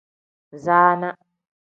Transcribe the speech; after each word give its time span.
Zaana. 0.63 1.09